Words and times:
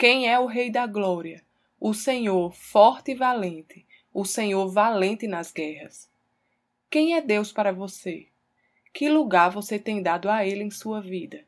quem 0.00 0.26
é 0.26 0.40
o 0.40 0.46
Rei 0.46 0.70
da 0.70 0.86
Glória? 0.86 1.44
O 1.78 1.92
Senhor 1.92 2.54
forte 2.54 3.10
e 3.10 3.14
valente, 3.14 3.84
o 4.14 4.24
Senhor 4.24 4.66
valente 4.66 5.26
nas 5.26 5.52
guerras. 5.52 6.08
Quem 6.88 7.16
é 7.16 7.20
Deus 7.20 7.52
para 7.52 7.70
você? 7.70 8.26
Que 8.94 9.10
lugar 9.10 9.50
você 9.50 9.78
tem 9.78 10.02
dado 10.02 10.30
a 10.30 10.42
Ele 10.42 10.64
em 10.64 10.70
sua 10.70 11.02
vida? 11.02 11.44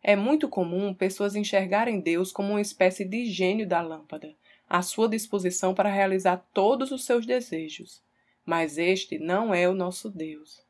É 0.00 0.14
muito 0.14 0.48
comum 0.48 0.94
pessoas 0.94 1.34
enxergarem 1.34 1.98
Deus 1.98 2.30
como 2.30 2.50
uma 2.50 2.60
espécie 2.60 3.04
de 3.04 3.26
gênio 3.26 3.66
da 3.66 3.80
lâmpada, 3.80 4.32
à 4.70 4.80
sua 4.80 5.08
disposição 5.08 5.74
para 5.74 5.90
realizar 5.90 6.46
todos 6.54 6.92
os 6.92 7.04
seus 7.04 7.26
desejos. 7.26 8.00
Mas 8.46 8.78
este 8.78 9.18
não 9.18 9.52
é 9.52 9.68
o 9.68 9.74
nosso 9.74 10.08
Deus. 10.08 10.62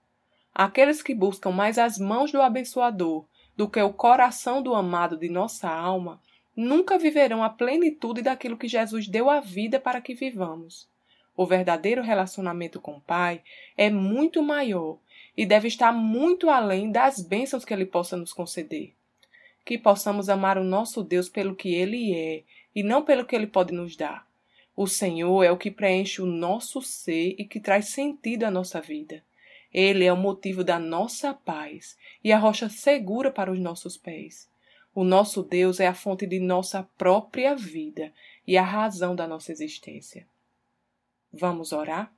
Aqueles 0.54 1.02
que 1.02 1.14
buscam 1.14 1.50
mais 1.50 1.76
as 1.76 1.98
mãos 1.98 2.32
do 2.32 2.40
abençoador 2.40 3.26
do 3.54 3.68
que 3.68 3.82
o 3.82 3.92
coração 3.92 4.62
do 4.62 4.74
amado 4.74 5.18
de 5.18 5.28
nossa 5.28 5.68
alma 5.68 6.18
nunca 6.58 6.98
viverão 6.98 7.44
a 7.44 7.48
plenitude 7.48 8.20
daquilo 8.20 8.56
que 8.56 8.66
Jesus 8.66 9.06
deu 9.06 9.30
à 9.30 9.38
vida 9.38 9.78
para 9.78 10.00
que 10.00 10.12
vivamos. 10.12 10.88
O 11.36 11.46
verdadeiro 11.46 12.02
relacionamento 12.02 12.80
com 12.80 12.96
o 12.96 13.00
Pai 13.00 13.42
é 13.76 13.88
muito 13.88 14.42
maior 14.42 14.98
e 15.36 15.46
deve 15.46 15.68
estar 15.68 15.92
muito 15.92 16.50
além 16.50 16.90
das 16.90 17.20
bênçãos 17.20 17.64
que 17.64 17.72
Ele 17.72 17.86
possa 17.86 18.16
nos 18.16 18.32
conceder. 18.32 18.92
Que 19.64 19.78
possamos 19.78 20.28
amar 20.28 20.58
o 20.58 20.64
nosso 20.64 21.04
Deus 21.04 21.28
pelo 21.28 21.54
que 21.54 21.72
Ele 21.72 22.12
é 22.12 22.42
e 22.74 22.82
não 22.82 23.04
pelo 23.04 23.24
que 23.24 23.36
Ele 23.36 23.46
pode 23.46 23.72
nos 23.72 23.94
dar. 23.94 24.26
O 24.74 24.88
Senhor 24.88 25.44
é 25.44 25.52
o 25.52 25.56
que 25.56 25.70
preenche 25.70 26.20
o 26.20 26.26
nosso 26.26 26.82
ser 26.82 27.36
e 27.38 27.44
que 27.44 27.60
traz 27.60 27.90
sentido 27.90 28.42
à 28.42 28.50
nossa 28.50 28.80
vida. 28.80 29.22
Ele 29.72 30.04
é 30.04 30.12
o 30.12 30.16
motivo 30.16 30.64
da 30.64 30.80
nossa 30.80 31.32
paz 31.32 31.96
e 32.24 32.32
a 32.32 32.38
rocha 32.38 32.68
segura 32.68 33.30
para 33.30 33.52
os 33.52 33.60
nossos 33.60 33.96
pés. 33.96 34.48
O 34.94 35.04
nosso 35.04 35.42
Deus 35.42 35.80
é 35.80 35.86
a 35.86 35.94
fonte 35.94 36.26
de 36.26 36.40
nossa 36.40 36.82
própria 36.96 37.54
vida 37.54 38.12
e 38.46 38.56
a 38.56 38.62
razão 38.62 39.14
da 39.14 39.26
nossa 39.28 39.52
existência. 39.52 40.26
Vamos 41.32 41.72
orar? 41.72 42.12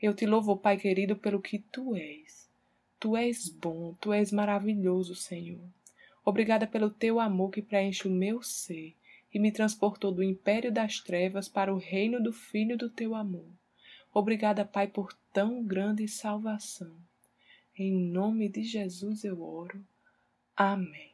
Eu 0.00 0.14
te 0.14 0.26
louvo, 0.26 0.56
Pai 0.56 0.76
querido, 0.76 1.16
pelo 1.16 1.40
que 1.40 1.58
tu 1.58 1.94
és. 1.94 2.50
Tu 2.98 3.16
és 3.16 3.48
bom, 3.48 3.94
tu 4.00 4.12
és 4.12 4.32
maravilhoso, 4.32 5.14
Senhor. 5.14 5.68
Obrigada 6.24 6.66
pelo 6.66 6.90
teu 6.90 7.20
amor 7.20 7.50
que 7.50 7.60
preenche 7.60 8.08
o 8.08 8.10
meu 8.10 8.42
ser 8.42 8.96
e 9.32 9.38
me 9.38 9.52
transportou 9.52 10.10
do 10.10 10.22
império 10.22 10.72
das 10.72 11.00
trevas 11.00 11.48
para 11.48 11.74
o 11.74 11.78
reino 11.78 12.22
do 12.22 12.32
Filho 12.32 12.78
do 12.78 12.88
teu 12.88 13.14
amor. 13.14 13.48
Obrigada, 14.12 14.64
Pai, 14.64 14.86
por 14.86 15.12
tão 15.32 15.62
grande 15.64 16.06
salvação. 16.06 16.96
Em 17.76 17.92
nome 17.92 18.48
de 18.48 18.62
Jesus 18.62 19.24
eu 19.24 19.42
oro. 19.42 19.84
Amém. 20.56 21.13